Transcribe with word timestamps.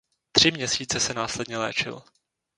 Tři 0.31 0.51
měsíce 0.51 0.99
se 0.99 1.13
následně 1.13 1.57
léčil. 1.57 2.03